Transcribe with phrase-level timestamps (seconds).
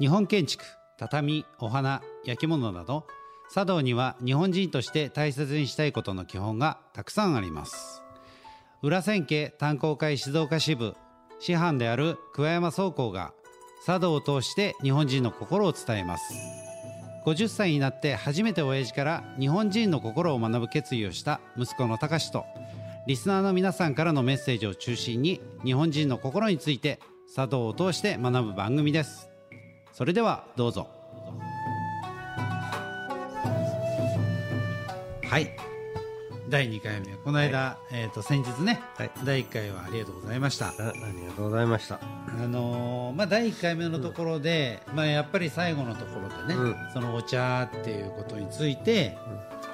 [0.00, 0.64] 日本建築
[0.96, 3.06] 畳お花焼き物など
[3.52, 8.02] 茶道には日本人として大切にしたいことの基本がたくさんあります。
[8.80, 10.94] 裏千家炭鉱会静岡支部
[11.40, 13.32] 師範である桑山総工が
[13.84, 16.34] 茶道を通して日本人の心を伝えます。
[17.24, 22.44] 50歳になって初めて親父から日本人の心を学ぶ決意をした息子の隆と
[23.06, 27.00] リスナーの皆さんからのメッセージを中心に日本人の心について
[27.34, 29.28] 茶道を通して学ぶ番組です。
[29.92, 30.88] それではどうぞ。
[35.28, 35.67] はい。
[36.48, 37.14] 第2回目。
[37.24, 39.10] この間、えー、と先日ね、はい。
[39.22, 40.68] 第1回はありがとうございました。
[40.68, 42.00] あありがとうございました？
[42.00, 46.76] あのーまあ、第1回目のところで、まあ、やっぱり最後のところでね、うん。
[46.94, 49.18] そのお茶っていうことについて、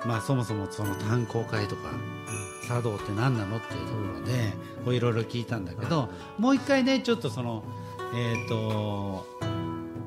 [0.05, 1.83] まあ、そもそもその炭鉱会とか
[2.67, 4.33] 茶道って何なのっていうところで
[4.85, 6.09] こういろいろ聞いたんだけど、
[6.39, 7.63] もう一回ねちょっとその
[8.17, 9.27] えっ、と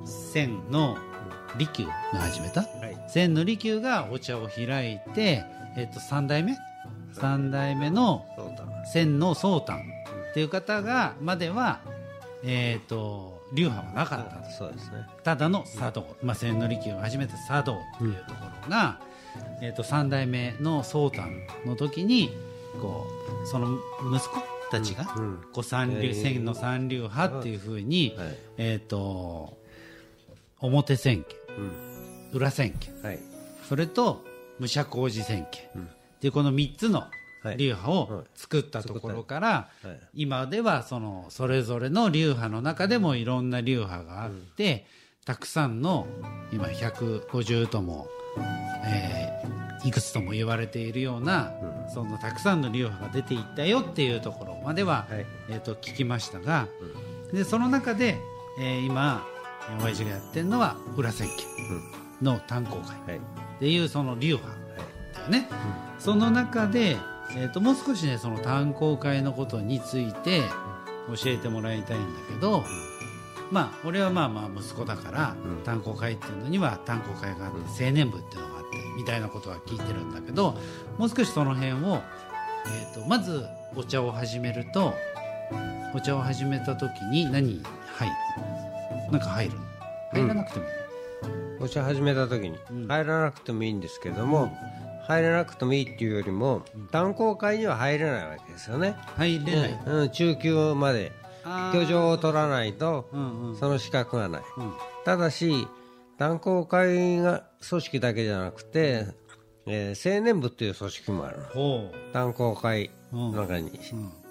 [0.06, 0.98] 千の
[1.58, 3.10] 利休が始めた、はい。
[3.10, 5.44] 千の利休がお茶を開いて、
[5.78, 6.58] えっと3代目
[7.14, 8.25] ？3代目の。
[8.94, 9.83] 千の宗丹
[10.31, 11.81] っていう方がまでは、
[12.44, 15.05] えー、と流派はなかったそうですね。
[15.23, 19.00] ただの茶道、まあ、千利休が始めた茶道っていうところが、
[19.61, 21.31] えー、と3代目の宗丹
[21.66, 22.31] の時に
[22.81, 23.05] こ
[23.44, 23.78] うその
[24.14, 28.38] 息子たちが、うんこう三流えー千の三流派っていうふうに、はい。
[28.58, 29.58] えー、と
[30.59, 31.72] 表千家うん。
[32.33, 33.20] 裏千家はい。
[33.67, 34.23] それと
[34.60, 35.84] 武者小路千家、うん。
[35.84, 35.88] っ
[36.20, 37.04] ていうこの3つの
[37.44, 37.58] はい。
[37.58, 39.48] 流派を作ったところから、
[39.84, 40.00] はい。
[40.24, 44.86] 今ではそのそれぞれの流派の中でもいろんな流派があって、
[45.26, 46.08] たくさんの
[46.52, 48.08] 今150とも、
[48.86, 51.54] えーいくつとも言われているような、
[51.94, 55.26] そのたくさんの流派が出ていったよっていうところまでは、はい。
[55.50, 56.67] えー、と聞きましたが、
[57.32, 58.17] でその中で、
[58.60, 59.26] えー今
[59.84, 61.34] 親父がやってるのは裏千家
[62.22, 63.16] の炭鉱会。
[63.16, 63.47] はい。
[63.58, 64.56] っていうその流派
[65.18, 65.50] だよね、
[66.00, 66.98] その中で、
[67.36, 70.42] えー、ともう少しねその炭鉱会のことについて
[71.08, 72.64] 教えてもらいたいんだけど、
[73.52, 75.64] まあ俺はまあまあ息子だから、うん。
[75.64, 80.56] 炭鉱会っていうのには炭鉱会があって、青年部っていうのがあってみたいなことは聞いてるんだけど
[80.98, 82.02] もう少しその辺を、
[82.67, 84.94] えー、とまずお茶を始めると
[85.94, 87.62] お茶を始めた時に何
[87.96, 89.12] 入る？
[89.12, 89.58] なんか入る？
[90.14, 90.72] 入らなくてもいい、
[91.60, 92.88] お茶始めた時にうん。
[92.88, 94.56] 入らなくてもいいんですけども、
[95.08, 98.95] 入らなくてもいいっていうよりも、炭鉱会には入れないわけですよね。
[99.16, 101.12] 入れない、うん、中級まで
[101.73, 103.10] 居城を取らないと、
[103.60, 104.42] その資格がない。
[104.58, 104.73] うん。
[105.06, 105.67] ただし、
[106.17, 109.08] 炭鉱会が組織だけじゃなくて、
[109.66, 111.40] えー青年部っていう組織もある
[112.14, 113.72] 炭鉱会の中に。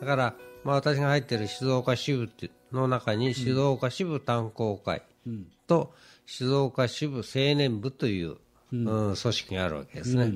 [0.00, 0.34] だから、
[0.64, 5.46] まあ、私が入ってる静岡支部っての中に静岡支部炭鉱会うん。
[5.66, 5.92] と
[6.26, 8.36] 静岡支部青年部という、
[8.72, 8.84] うん。
[8.84, 10.34] 組織があるわけですね。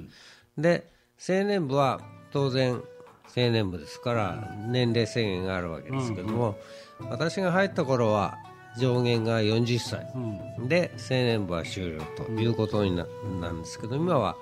[0.57, 2.01] で、青年部は
[2.33, 2.83] 当然
[3.37, 6.59] 青年部ですから年齢制限があるわけですけども、
[7.09, 8.39] 私が入った頃は
[8.79, 10.07] 上限が40歳。
[10.15, 10.69] うん。
[10.69, 13.07] で青年部は終了ということにな,、
[13.41, 14.37] なんですけど今は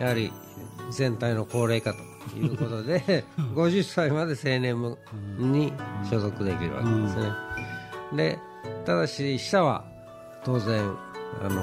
[0.00, 0.32] やはり
[0.90, 3.24] 全体の高齢化ということで
[3.54, 4.98] 50歳まで青年部
[5.38, 5.72] に
[6.08, 7.32] 所属できるわけですね。
[8.14, 8.38] で
[8.84, 9.84] ただし下は
[10.44, 10.80] 当然
[11.42, 11.62] あの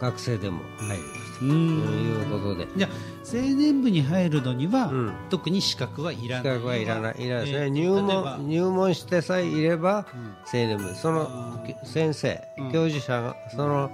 [0.00, 1.02] 学生でも入る
[1.38, 2.66] とうんいうことで。
[2.76, 2.90] じゃあ
[3.26, 5.12] 青年部に入るのには、うん。
[5.30, 6.56] 特に資格はいら資ない。
[6.56, 7.14] 格はいらない。
[7.18, 10.06] いらないですね、えー入門入門してさえいれば
[10.52, 10.94] 青年部。
[10.94, 12.72] その先生、うん。
[12.72, 13.90] 教授者がその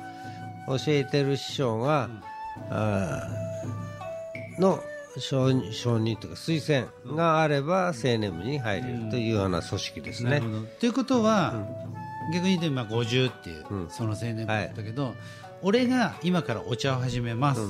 [0.68, 2.08] 教えてる師匠が、
[2.70, 3.51] あー
[4.58, 4.82] の
[5.18, 10.42] 承認というか推薦があれば青年部に入れるというような組織ですね。
[10.80, 11.66] ということは、
[12.32, 15.14] 逆に言うと今50っていう、うんその青年部だったけど、
[15.62, 17.60] 俺が今からお茶を始めます、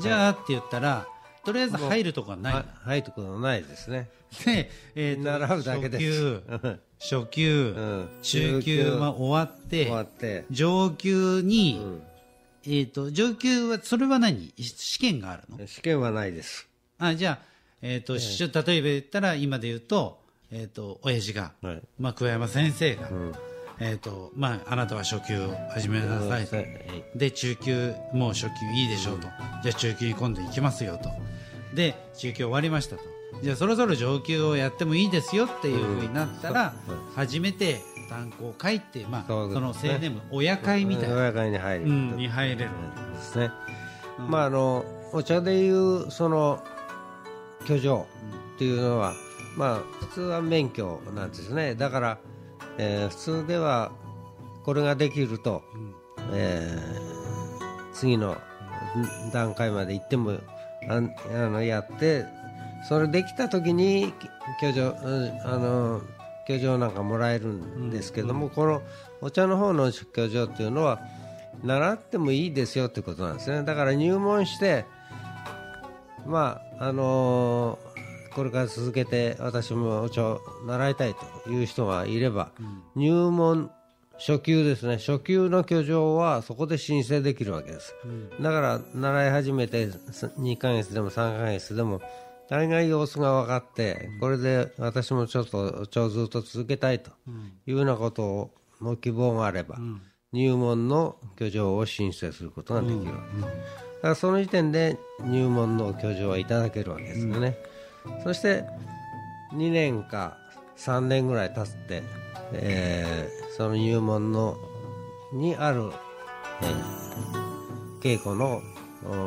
[0.00, 1.06] じゃあって言ったら
[1.46, 2.64] とりあえず入るとこはない。
[2.84, 4.10] 入ってことはないですね。
[4.44, 6.42] で、えーと習うだけです。
[6.98, 8.08] 初級初級、うん。
[8.20, 9.42] 中級終わ
[10.02, 12.02] って上級に、ん
[12.66, 14.52] えー、と上級はそれは何？
[14.58, 15.66] 試験があるの？
[15.66, 16.66] 試験はないです。
[16.98, 17.46] あじゃあ、
[17.82, 18.14] えーと
[18.68, 20.20] 例えば言ったら今で言うと,、
[20.50, 21.82] えー、と親父が、はい。
[21.98, 23.32] まあ、桑山先生が、ん。
[23.78, 26.66] えーとまあ、あなたは初級を始めなさいと、はい
[27.14, 29.28] で中級もう初級いいでしょうと、
[29.62, 31.10] じゃあ中級に今度行きますよと。
[31.74, 33.02] で中級終わりましたと。
[33.42, 36.74] じゃあそろそろ上級をやってもいいですよっていうふうになったら、
[37.14, 41.88] 初めて炭鉱会って、まあ、そうその青年部親会みたいな、親会に入る、う。
[41.88, 42.70] ん、に入れる、
[43.14, 43.50] ですね、
[44.18, 46.62] まああのお茶でいうその
[47.66, 48.06] 居城
[48.54, 49.14] っていうのは、
[49.56, 51.74] まあ普通は免許なんですね。
[51.74, 52.18] だから、
[52.78, 53.92] えー普通では
[54.64, 55.62] これができると、
[56.32, 57.16] えー
[57.92, 60.38] 次のん段階まで行っても
[60.88, 62.26] あんあのやって
[62.88, 64.12] それできた時に
[64.60, 66.00] 居城うんあの
[66.48, 68.82] 居城なんかもらえるんですけども、この
[69.20, 71.00] お茶の方の居城っていうのは
[71.64, 73.64] 習ってもいいですよってことなんですね。
[73.64, 74.84] だから入門して
[76.26, 77.96] まああのー
[78.36, 81.14] これから続けて私もお茶を習いたい
[81.44, 82.50] という人がいれば、
[82.94, 83.70] 入門
[84.18, 84.98] 初級ですね。
[84.98, 87.94] 初級の居城はそこで申請できるわけです、
[88.42, 92.02] だから習い始めて2ヶ月でも3ヶ月でも
[92.48, 97.10] 大概様子が分かってこれで私もちょっとお茶をずっと続けたいと
[97.66, 98.50] いうようなことを
[98.80, 99.78] の希望があれば、
[100.32, 107.56] 入門の居城を申請することができるわけです、だからその時点で入門の居城はいただけるわけですよね、
[108.22, 108.64] そして
[109.54, 110.36] 2年か
[110.76, 112.02] 3年ぐらい経って、
[112.52, 114.58] えーその入門の
[115.32, 115.90] にある、
[116.60, 117.06] えー
[118.02, 118.60] 稽古の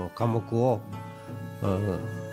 [0.06, 0.80] お科目を、
[1.64, 2.29] うん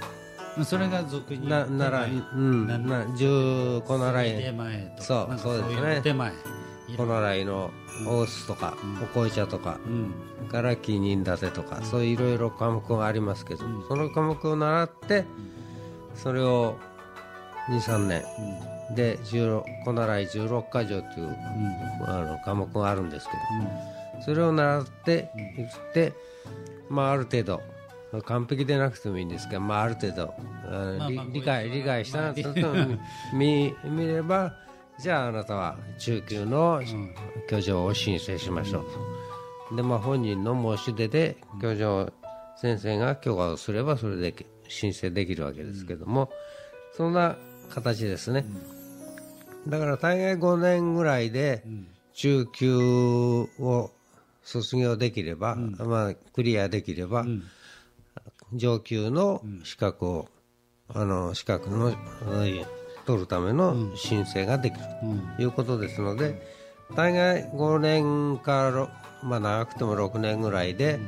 [0.64, 2.08] それが俗にななら、う
[2.38, 5.02] ん、なな十小習手い前とか。
[5.02, 6.00] そうそうですね。
[6.02, 6.32] 手前。
[6.96, 7.70] 小習いの
[8.06, 10.48] 大須とか、お紅茶とか、うん。
[10.48, 15.24] から木人立てとか、そういういろいろ科目がありますけど、その科目を習って
[16.14, 16.76] それを
[17.68, 18.22] 23年。
[18.94, 21.36] で16小習い16か条という、
[22.06, 26.12] あの科目があるんですけど、それを習っていって、
[26.88, 27.60] まあ、ある程度
[28.22, 30.34] 完璧でなくてもいいんですけど、まあ、ある程度ま
[30.64, 32.86] あまあ理理解理解したまあら、
[33.32, 34.54] 見 見れば
[34.98, 36.80] じゃああなたは中級の
[37.50, 38.84] 居城を申請しましょう
[39.70, 39.76] と。
[39.76, 42.12] でまあ、本人の申し出で居城
[42.56, 46.30] 先生が許可をすればそれで申請できるわけですけども、
[46.92, 47.36] そんな
[47.68, 48.46] 形ですね、
[49.66, 51.64] だから大概5年ぐらいで
[52.14, 52.78] 中級
[53.58, 53.90] を
[54.42, 57.26] 卒業できれば、まあ、クリアできれば、
[58.52, 60.28] 上級の資格を、
[60.88, 62.66] あの資格の、えー
[63.06, 64.80] 取るための申請ができる
[65.36, 66.42] ということですので、
[66.96, 68.88] 大概5年からろ、
[69.22, 70.98] まあ、長くても6年ぐらいで、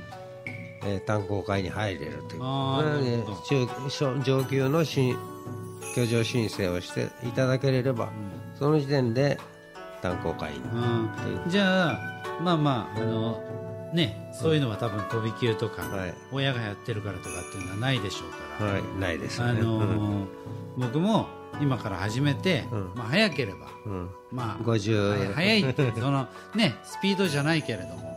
[0.85, 2.40] えー炭鉱会に入れるという。
[3.49, 5.17] 中小上級の新
[5.96, 8.11] 居城申請をしていただければ、
[8.56, 9.38] その時点で
[10.00, 11.11] 炭鉱会に、うん。
[11.49, 11.99] じゃあ
[12.40, 13.43] まあまああの
[13.93, 16.14] ねそういうのは多分飛び級とか、はい。
[16.32, 19.61] 親がやってるからとかっていうのはないでしょうから、はい、ないですよあね。
[19.62, 20.26] のー
[20.76, 21.26] 僕も
[21.61, 22.93] 今から始めて、うん。
[22.94, 23.93] まあ、早ければ、うん。
[23.93, 28.14] うんまあ50早いってそのねスピードじゃないけれども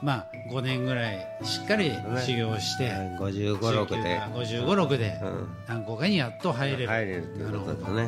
[0.00, 1.90] まあ5年ぐらいしっかり
[2.24, 5.48] 修行して、55、6で、5 5 6でうん。
[5.66, 6.86] 何校かにやっと入れる。
[6.86, 8.02] 入れるということですね。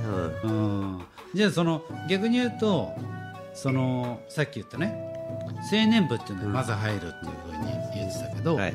[0.45, 0.51] うん。
[0.93, 1.01] うん。
[1.35, 2.93] じゃあその逆に言うと
[3.55, 5.10] そのさっき言ったね
[5.71, 8.75] 青年部っていうのにまず入るっていうふうに言ってたけど、はい、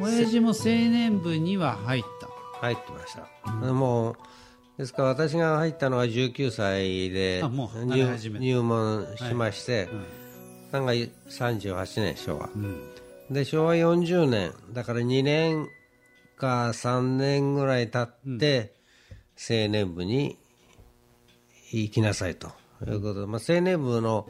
[0.00, 2.28] 親父も青年部には入った。
[2.60, 3.50] 入ってました。
[3.52, 4.16] もう
[4.78, 10.22] ですから私が入ったのは19歳で入門しまして、うん
[10.72, 12.80] なんか38年昭和、うん。
[13.30, 15.68] で昭和40年だから2年
[16.36, 18.74] か3年ぐらい経って、
[19.36, 20.38] 青年部に
[21.72, 22.50] 行きなさいと
[22.90, 24.26] いうことで、まあ、青年部の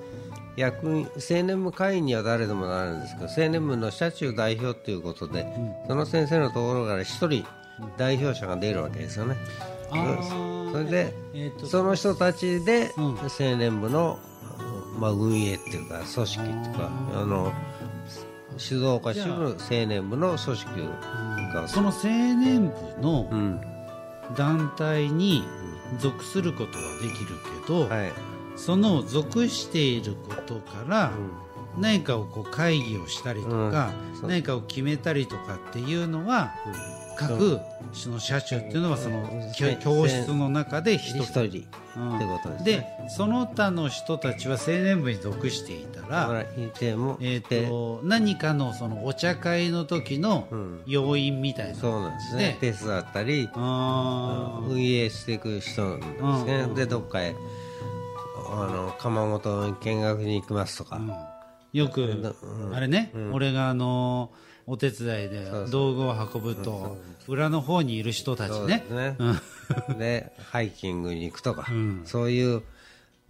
[0.56, 5.46] 役員青年部会員には誰でもなるんですけど青年部の社中代表ということで、
[5.88, 7.44] その先生のところから一人
[7.96, 9.36] 代表者が出るわけですよね。
[9.90, 13.04] あーそれで、えーとその人たちでうん。
[13.18, 14.18] 青年部の、
[14.98, 17.52] まあ、運営っていうか組織っていうかあの
[18.58, 20.70] 静岡支部青年部の組織
[21.54, 21.68] が。
[21.68, 23.60] その青年部のうん。
[24.36, 25.44] 団体に
[25.98, 28.12] 属することはできるけど、はい
[28.56, 31.12] その属していることから、
[31.78, 33.92] 何かをこう会議をしたりとか、
[34.22, 36.54] 何かを決めたりとかっていうのは、
[37.16, 37.60] 各
[37.92, 39.28] その社長っていうのはその
[39.80, 41.66] 教室の中で一一人。
[42.64, 46.46] でその他の人たちは青年部に属していたら
[47.20, 50.82] えと何かのそのお茶会の時のうん。
[50.86, 51.74] 要員みたいな。
[51.74, 52.56] そうなんですね。
[52.60, 56.74] 手伝ったり運営していく人なんですね、うん。
[56.74, 57.34] でどっかへ
[58.52, 61.00] あの窯元に見学に行きますとか、
[61.72, 62.74] よく、うん。
[62.74, 64.30] あれね、俺があの
[64.66, 68.84] お手伝いで道具を運ぶと裏の方にいる人たちね。
[68.90, 69.16] ね、
[69.98, 72.02] でハイキングに行くとか、ん。
[72.04, 72.62] そういう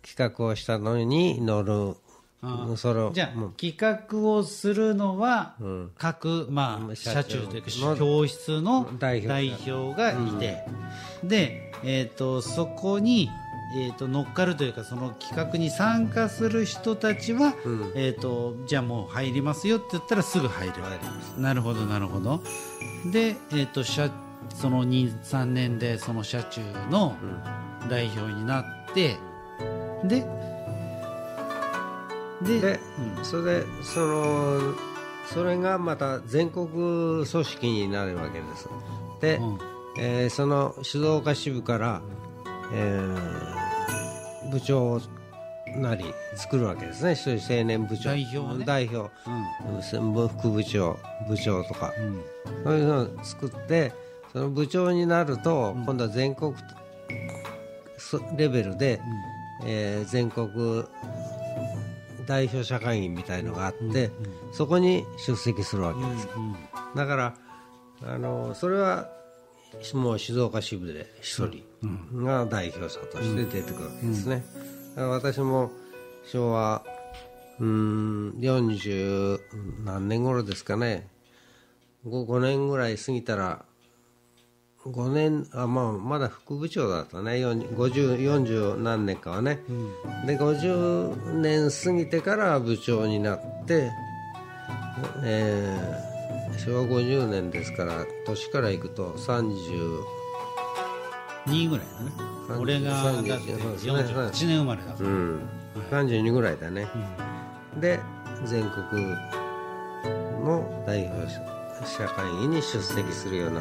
[0.03, 1.97] 企画をしたのに乗る。
[2.45, 5.55] あーそれをじゃあ、企画をするのは、
[5.97, 10.65] 各、まあ、社社長長というかの教室の代代表表がいて、
[11.23, 13.31] で、えー、とそこに、
[13.75, 17.55] えー、と乗っかるというかその企画に参加する人たちは、
[17.95, 20.75] えー、とじゃあもう入りますよって言ったらすぐ入る
[21.39, 22.43] なるほどなるほど。
[23.11, 24.11] で、えー、と社
[24.55, 26.61] その23年でその社中
[26.91, 27.17] の
[27.89, 28.65] 代表になっ
[28.95, 29.17] て、
[30.05, 30.27] で
[32.43, 32.81] でで、
[33.23, 34.75] それでその
[35.27, 38.69] それがまた全国組織になるわけです。
[39.21, 39.59] で、うん。
[39.99, 42.03] えーその静岡支部から、
[42.73, 43.62] えー
[44.53, 45.01] 部長
[45.77, 46.05] なり
[46.37, 47.13] 作るわけですね。
[47.15, 48.11] 一人青年部長。
[48.11, 48.65] 代表をね。
[48.65, 49.11] 代表。
[49.97, 50.29] うん。
[50.29, 51.93] 副部長部長とか、
[52.65, 53.93] そういうのを作って
[54.33, 56.55] その部長になると、今度は全国
[57.99, 59.01] そレベルで、
[59.65, 60.85] えー全国
[62.27, 64.11] 代表社会議みたいのがあって、
[64.53, 66.29] そこに出席するわけです、
[66.95, 67.35] だから
[68.05, 69.09] あのそれは
[69.95, 71.65] もう静岡支部で一人
[72.25, 74.45] が代表者として出てくるわけですね、
[74.95, 75.71] だから私も
[76.27, 76.83] 昭和
[77.59, 79.41] うーん40
[79.85, 81.09] 何年頃ですかね。
[82.07, 83.65] 5, 5年ぐらい過ぎたら
[84.85, 87.33] 5年あ、まあ、まだ副部長だったね。
[87.33, 89.61] 40 50 40何年かはね、
[90.27, 93.91] で50年過ぎてから部長になって、
[95.25, 96.12] えー
[96.59, 100.03] 昭和50年ですから年からいくと30
[101.47, 102.13] 2ぐらいだね。
[102.49, 103.29] 30俺がだって
[103.59, 105.41] そうですね48年生まれだから、うん、
[105.91, 106.87] 32ぐらいだね、
[107.81, 107.99] で
[108.45, 109.03] 全国
[110.45, 111.41] の代表者
[111.85, 113.61] 社会議に出席するような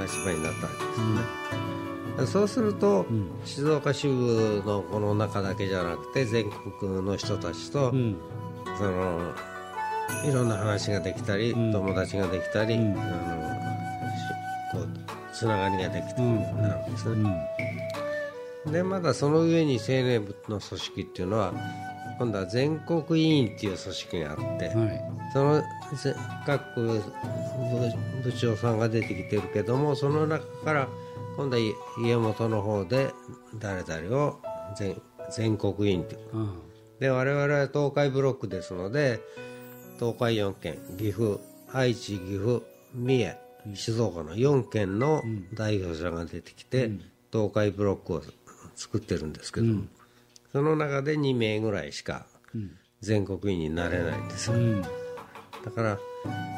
[0.00, 3.06] 立場になったわけですね、そうすると、
[3.44, 8.16] 静岡支部のこの中だけじゃなくて全国の人たちと、うん。
[8.76, 9.32] その
[10.24, 12.98] いろんな話ができたり、友達ができたり、あのし
[14.72, 14.88] こう
[15.34, 16.28] つながりができたり。
[16.28, 17.48] なるんですね、
[18.66, 21.52] でまだその上に青年部の組織っていうのは
[22.18, 25.02] 今度は全国委員っていう組織があって、はい。
[25.32, 27.02] そのぜ各部
[28.24, 30.88] 部長さんが出てきてるけどもその中から
[31.36, 31.62] 今度は
[32.02, 33.12] 家元の方で
[33.58, 34.40] 誰々を
[34.76, 35.00] 全
[35.30, 36.20] 全国委員という。
[36.32, 36.60] うん。
[36.98, 39.20] で我々は東海ブロックですので
[39.98, 41.40] 東海4県岐阜
[41.72, 42.62] 愛知岐阜
[42.94, 43.36] 三重
[43.74, 45.22] 静岡の4県の
[45.54, 46.90] 代表者が出てきて、
[47.32, 48.22] 東海ブロックを
[48.74, 49.66] 作ってるんですけど、
[50.52, 52.26] その中で2名ぐらいしか
[53.00, 54.82] 全国委員になれないんですよ、うん。
[54.82, 54.88] だ
[55.74, 55.98] から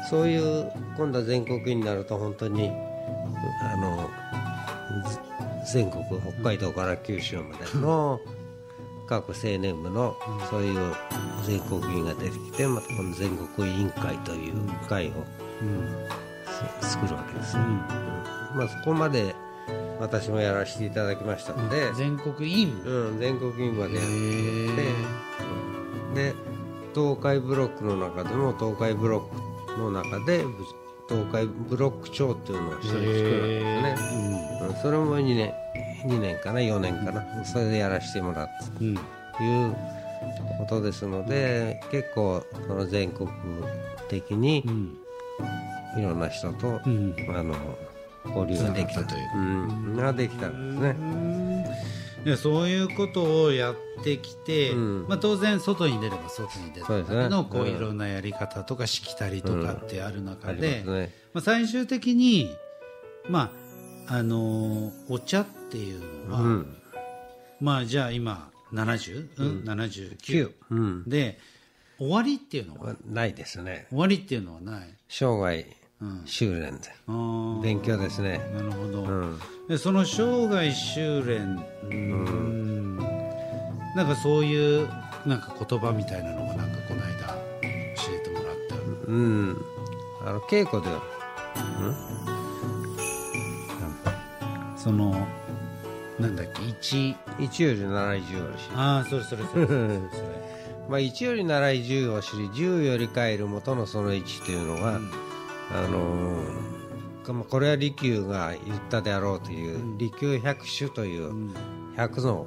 [0.09, 4.09] そういう今度は全国委員になると本当にあの
[5.65, 8.19] ず全国北海道から九州までの
[9.11, 10.15] 各青年部の
[10.49, 10.95] そういう
[11.43, 14.53] 全国委員が出てきてまたこの全国委員会という
[14.87, 15.11] 会を
[16.79, 17.69] す作るわけですね、うん。
[18.57, 19.35] まあ、そこまで
[19.99, 24.05] 私もやらせていただきましたので、全国委員うん、全国委員までやっ
[26.15, 26.35] てで
[26.95, 30.53] 東海ブロックの中でも東海ブロックの中でぶ
[31.09, 33.59] 東海ブロック長っていうのを一人作るわけで
[33.97, 34.75] すね、うん。
[34.81, 35.53] それも2年
[36.05, 37.45] 2年かな4年かな。
[37.45, 38.93] それでやらせてもらったとうん。
[38.95, 38.97] い
[39.69, 39.75] う
[40.59, 43.29] ことですので結構その全国
[44.09, 44.97] 的にうん。
[45.97, 47.15] いろんな人と、うん。
[47.29, 47.55] あの
[48.25, 49.37] 交流ができたという。
[49.37, 51.51] うん、ができたんですね。
[52.23, 55.05] でそういうことをやってきて、うん。
[55.07, 57.29] まあ、当然外に出れば外に出たそうですね。
[57.29, 61.13] のこううんいろんなやり方とかしきたりとかってある中ありで、ますね。
[61.33, 62.47] まあ、最終的に、
[63.27, 63.60] まあ
[64.07, 66.75] あのーお茶っていうのは、うん。
[67.59, 71.03] まあじゃあ今70、うん？79うん。
[71.09, 71.39] で
[71.97, 72.95] 終わりっていうのは？
[73.05, 73.85] ないですね。
[73.89, 74.89] 終わりっていうのはない？
[75.07, 75.65] 生涯
[76.01, 76.89] うん修練で。
[77.07, 78.39] あー勉強ですね。
[78.53, 79.39] なるほど、うん。
[79.69, 82.97] でその生涯修練うーん
[83.95, 84.87] なんかそういう
[85.25, 88.75] なんか言葉みたいなのがなんかこの間教えてもらった
[89.07, 89.57] うん。
[90.25, 91.01] あの、稽古では、
[94.91, 95.27] その
[96.19, 96.63] なんだっけ？
[96.67, 98.75] 一一より習い十より知り。
[98.75, 99.65] ああそれそれそれ。
[99.65, 99.99] それ
[100.89, 104.99] まあ、一より習い十を知り、十より帰る元のその一というのは、
[105.73, 111.31] あのーまあこれは利休が言ったであろうという、利休百首という
[111.95, 112.45] 百の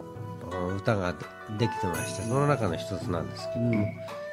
[0.68, 1.14] うん歌が
[1.58, 3.86] できてまして、その中の一つなんですけども、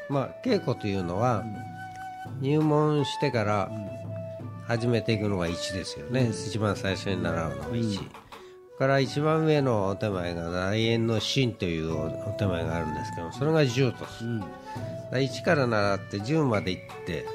[0.09, 1.43] まあ、稽古というのは、
[2.41, 3.71] 入門してから
[4.71, 7.95] 始めていくのが一ですよね、一番最初に習うのが一。
[7.97, 8.15] それか
[8.81, 14.23] から一番上のお手前が大円の真というお手前があるんですけどそれが10とす。
[14.23, 14.39] る、うん。
[14.39, 14.51] だか
[15.11, 17.25] ら1から習って10まで行って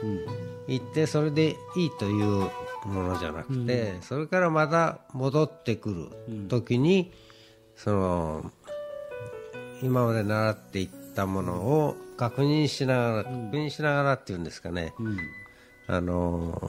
[0.66, 2.50] 行ってそれでいいという
[2.86, 7.12] ものじゃなくて、それからまた戻ってくる時に、
[7.76, 8.50] その
[9.82, 14.94] 今まで習っていったものを確認しながら、確認しながらっていうんですかね、
[15.88, 16.60] あの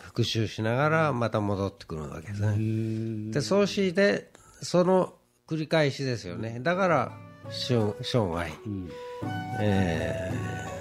[0.00, 3.32] 復習しながらまた戻ってくるわけですね。
[3.32, 4.30] でそうして
[4.60, 5.14] その
[5.46, 6.60] 繰り返しですよね。
[6.60, 7.12] だから
[7.50, 8.50] 生生涯、
[9.60, 10.76] えー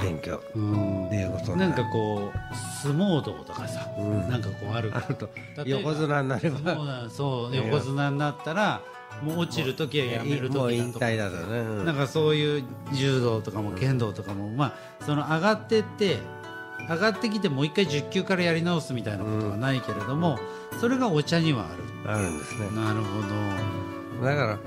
[0.00, 0.40] 勉強。
[0.54, 1.06] うん。
[1.06, 3.86] っていうことになんかこう相撲道とかさ、
[4.28, 5.28] なんかこうあるあると。
[5.64, 7.08] 横綱になれば。
[7.10, 8.82] そう横綱になったら
[9.22, 10.72] もう落ちる時はやめる時だとか。
[10.72, 11.84] 引退だとね、うん。
[11.84, 16.16] なんかそういう柔道とかも剣道とかも、まあその上がってって
[16.90, 20.38] 上がってきてもう一回10級からやり直すみたいなことはないけれども、
[20.80, 21.66] それがお茶には
[22.04, 22.66] ああるんですね。
[22.66, 23.22] るなるほ
[24.20, 24.58] ど、だからうん。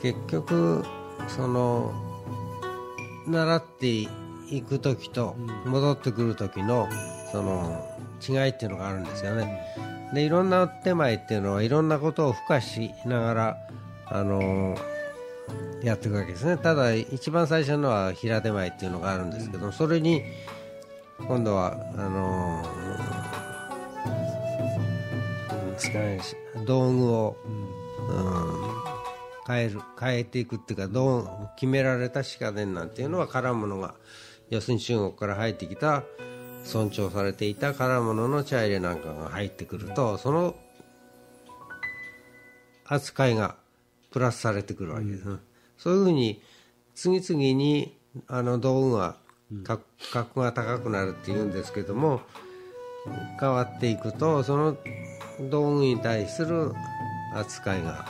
[0.00, 0.84] 結局
[1.26, 1.92] その
[3.26, 3.88] 習って
[4.48, 6.88] いく時と戻ってくる時の
[7.32, 7.84] その
[8.26, 9.60] 違いっていうのがあるんですよね。
[10.14, 13.56] でいろんな手前っていうのはいろんなことを付加しながら
[14.06, 14.76] あの
[15.82, 16.56] やっていくわけですね。
[16.58, 20.22] ただ一番最初のは平手前っていうのがあるんですけどそれに
[21.18, 22.62] 今度はあの
[25.48, 26.20] なんですかね
[26.64, 27.76] 道具を、うん
[29.46, 33.94] 変える変えていくっていうかどう決められた鹿伝なんていうのは絡むのが
[34.50, 36.02] 要するに中国から入ってきた
[36.64, 40.56] 尊重されていた絡むのの茶入れなんかが入ってくるとその
[42.84, 43.54] 扱いが
[44.10, 45.36] プラスされてくるわけです、ね
[45.78, 46.40] そういうふうに
[46.94, 49.16] 次々にあの道具が
[49.64, 52.20] 格格が高くなるっていうんですけども
[53.38, 54.76] 変わっていくとその
[55.50, 56.72] 道具に対する
[57.34, 58.06] 扱いが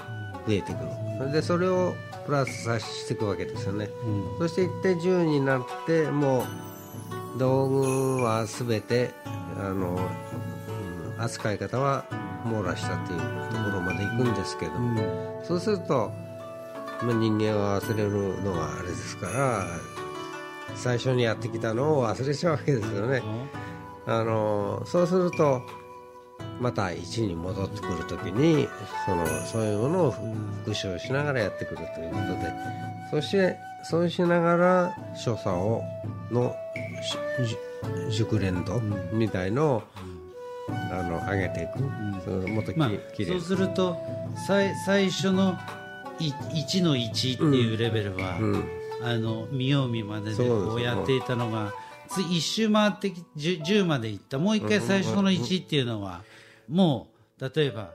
[0.47, 0.88] 増えてくる。
[1.19, 1.95] それでそれを
[2.26, 3.88] プラスさしていくわけですよね、
[4.38, 10.37] そして一定10になってもう道具は全てあの、うん
[11.18, 12.05] 扱い方は
[12.44, 13.20] 網羅したという
[13.51, 16.12] ところまで行くんですけども、そうすると、
[17.03, 19.66] まあ、人間は忘れるのがあれですから
[20.77, 23.23] 最初にやってきたのを忘れちゃうわけですよね。
[24.07, 25.62] あのそうすると
[26.61, 28.69] また1に戻ってくるときに
[29.05, 30.11] そのそういうものを
[30.65, 32.53] 復習しながらやってくるということで
[33.11, 35.83] そしてそうしながら所作を
[36.31, 36.55] の
[38.11, 38.81] 熟練度
[39.12, 39.83] みたいのを、
[40.91, 41.79] あの上げていく、
[42.25, 43.97] そのもっとき、まあきれいそうすると
[44.47, 45.57] 最最初の
[46.19, 51.72] い1の1っていうレベルは、うんあの見よう見まねでですこうやっていたのが
[52.09, 54.38] つ一周回ってき 10, 10までいった。
[54.38, 56.22] もう一回最初の1っていうのは
[56.68, 57.09] も
[57.40, 57.90] う例えば、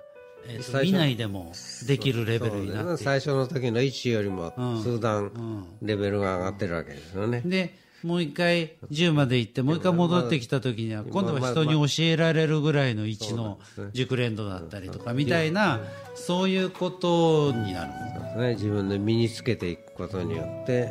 [0.48, 1.52] えー見ないでも
[1.88, 2.92] できるレベルになって。
[2.92, 2.98] ね。
[2.98, 4.84] 最初の時の1よりもうん。
[4.84, 7.42] 数段レベルが上がってるわけですよね。
[7.46, 13.60] でもう一回10まで行ってもう一回戻ってきた時には今度は人に教えられるぐらいの1の
[13.94, 15.80] 熟練度だったりとかみたいな
[16.16, 17.92] そういうことになる
[18.38, 20.90] ね、自分で身につけていくことによって、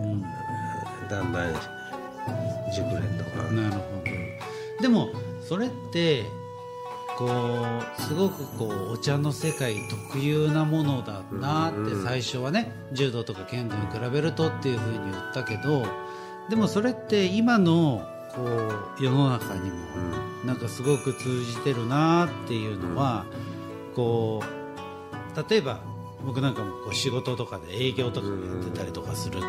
[1.08, 1.54] だんだん
[2.74, 4.82] 熟練度がなるほど。
[4.82, 5.08] でも
[5.42, 6.24] それって
[7.16, 15.84] こうすごくこうお茶の世界特有なものだなって最初はね柔道とか剣道に比べるとっていうふうに言ったけど
[16.48, 18.42] でもそれって今のこ
[18.98, 19.76] う世の中にも
[20.44, 23.24] なんかすごく通じてるなっていうのは
[23.94, 25.80] こう例えば
[26.24, 29.46] 僕なんかもこう仕事とかで営業とかもやってたりとかすると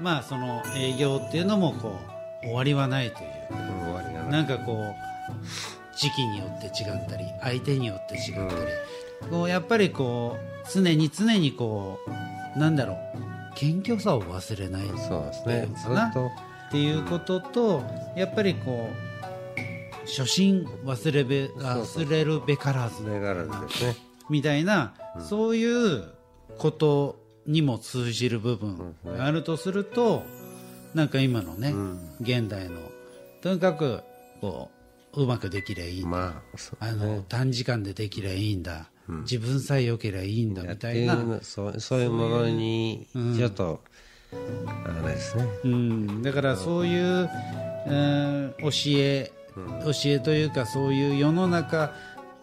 [0.00, 1.98] まあその営業っていうのもこ
[2.42, 3.30] う終わりはないという。
[4.30, 8.70] なんかこう時期によって違ったり相手によって違ったり、
[9.28, 11.98] こうやっぱりこう常に常にこ
[12.54, 12.96] うなんだろう
[13.54, 15.68] 謙虚さを忘れないそうですね。
[16.10, 16.26] っと。
[16.26, 17.82] っていうことと
[18.16, 19.10] やっぱりこう
[20.06, 23.02] 初心忘れべ忘れるべからず。
[24.28, 26.04] みたいな、そういう
[26.58, 30.22] ことにも通じる部分があるとすると、
[30.94, 31.74] なんか今のね、
[32.20, 32.80] 現代の
[33.42, 34.02] とにかく
[34.40, 34.70] こ
[35.14, 38.89] ううまくできりゃいいんだ、まあそうあの短時間でできりゃいいんだ、
[39.22, 43.80] 自分さえ良けりゃいいんだみたいな、っていうのそうそういうものにちょっと、
[44.32, 45.44] あれですね。
[45.64, 47.28] うん、だからそういう、
[47.86, 48.70] えー教
[49.00, 49.32] え、
[49.84, 51.92] 教えというかそういう世の中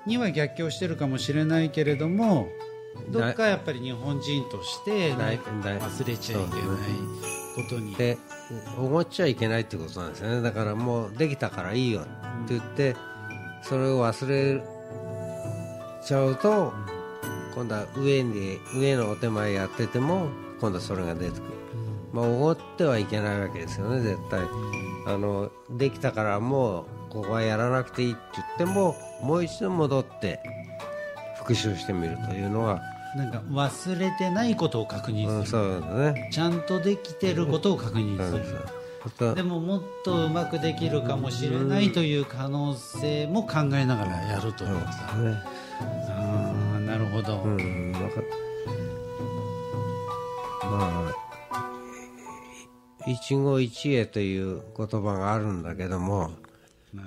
[0.05, 2.47] には逆行してるかもしれないけれども
[3.09, 6.57] どっかやっぱり日本人として忘れちゃいけない
[7.55, 8.17] ことに、で
[8.77, 10.41] 思っちゃいけないってことなんですよね。
[10.41, 12.03] だからもうできたからいいよっ
[12.47, 12.95] て言って
[13.63, 14.63] それを忘れ
[16.07, 16.73] ちゃうと
[17.53, 20.29] 今度は上に上のお手前やってても
[20.61, 21.41] 今度はそれが出てくる、
[22.13, 24.39] まあおごってはいけないわけですよね絶対、
[25.05, 30.39] あのできたからもうここはやらなくていいって言ってももう一度戻って
[31.39, 32.81] 復習してみるというのが、
[33.17, 36.29] なんか忘れてないことを確認うん、する、そうだね。
[36.31, 38.59] ちゃんとできてることを確認する、
[39.05, 47.99] あとでももっとうまくできるかもしれないという可能性も考えながらやるというかさ、ねああなるほど、うん、ま
[50.71, 51.27] あ
[53.05, 56.31] 一期一会という言葉があるんだけども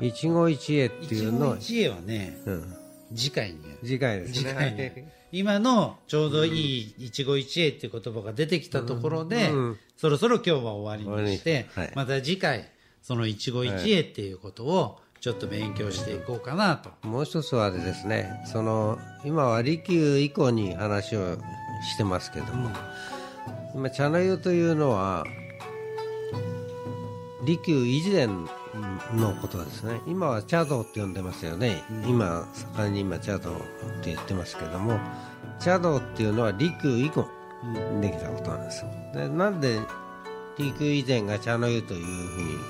[0.00, 2.76] 一期一会っていうのは、一期一会はねうん、
[3.14, 11.92] 次回に次回です次ね今のちょうどいい一期一会っていう言葉が出てきたところで、うんそろそろ今日は終わりにして、はい。
[11.94, 12.70] また次回
[13.02, 18.42] その一期一会っていうことをちょっと勉強していこうかなと、もう一つはですね。
[18.46, 21.36] その今は利休以降に話を
[21.92, 22.70] してますけども、
[23.74, 25.26] 今茶の湯というのは
[27.44, 30.00] 利休以前のことですね。
[30.06, 33.54] 今は茶道って呼んでますよね、今盛んに今茶道っ
[34.02, 34.98] て言ってますけども。
[35.58, 37.28] 茶道っていうのは利休以降
[38.00, 38.86] できたことなんです。
[39.12, 39.80] でなんで
[40.56, 42.04] 利休以前が茶の湯という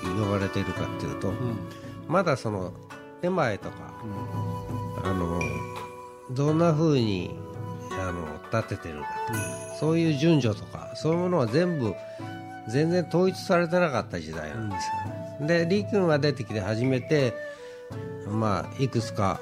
[0.03, 1.33] ふうに呼ばれているかっていうと、
[2.11, 2.73] まだその
[3.23, 3.95] 手前とか、
[5.05, 5.41] あの
[6.33, 7.39] どんなふうに
[7.93, 9.07] あの立ててるか
[9.73, 11.95] と、そういう順序とかそういうものは全部
[12.69, 14.91] 全然統一されてなかった時代なんです
[15.41, 17.33] よ、で李君が出てきて初めて
[18.29, 19.41] まあいくつか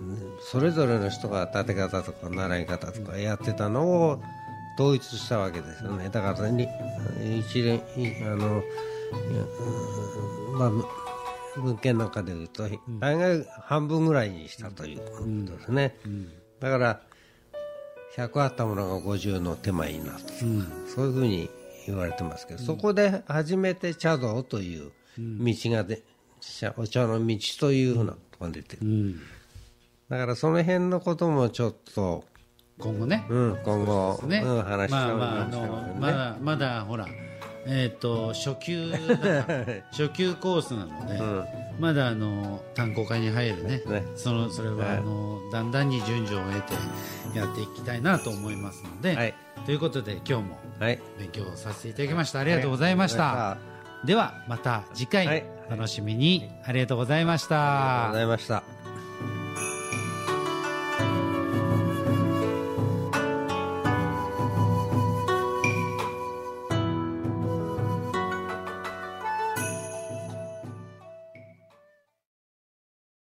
[0.00, 4.20] うんそれぞれの人が立て方とか習い方とかやってたのを
[4.78, 6.08] 統一したわけですよね。
[6.10, 6.68] だからに
[7.40, 8.62] 一連いあの
[10.52, 11.07] まあ
[11.60, 12.68] 文献なんかでいうと
[13.00, 15.04] 大概半分ぐらいにしたというこ
[15.46, 15.96] とですね、
[16.60, 17.00] だから
[18.16, 21.50] 100あったものが50の手前になった、そういうふうに
[21.86, 26.02] 言われてますけど、そこで初めて茶道という道がで、
[26.40, 29.20] 茶お茶の道というふうなことが出てる、うん。
[30.08, 32.24] だからその辺のこともちょっと、
[32.78, 37.06] 今後ね、うん、今後、ね、うん、話したいまあまあまだまだほら
[37.68, 38.92] えっ、と初級
[39.92, 41.20] 初級コースなので、
[41.78, 43.82] まだあの単行会に入るね。
[43.86, 44.04] ね。
[44.16, 44.96] そのそれは、はい。
[44.96, 46.74] あのだんだんに順序を得て
[47.38, 49.34] やっていきたいなと思いますので、はい。
[49.66, 52.40] ということで今日もはい、勉強させていただきました。
[52.40, 53.58] ありがとうございました、あ
[54.04, 56.48] ではまた次回、楽しみに。
[56.64, 57.54] ありがとうございました。
[57.54, 58.77] りがとうございました。